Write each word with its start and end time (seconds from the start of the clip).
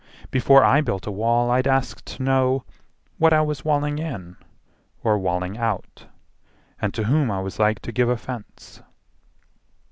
Before 0.31 0.63
I 0.63 0.81
built 0.81 1.05
a 1.05 1.11
wall 1.11 1.51
I'd 1.51 1.67
ask 1.67 2.03
to 2.05 2.23
know 2.23 2.63
What 3.19 3.33
I 3.33 3.41
was 3.41 3.63
walling 3.63 3.99
in 3.99 4.35
or 5.03 5.19
walling 5.19 5.59
out, 5.59 6.07
And 6.81 6.91
to 6.95 7.03
whom 7.03 7.29
I 7.29 7.39
was 7.39 7.59
like 7.59 7.81
to 7.81 7.91
give 7.91 8.09
offence. 8.09 8.81